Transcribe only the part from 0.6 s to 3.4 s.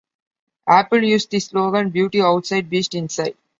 Apple used the slogan Beauty outside, Beast inside.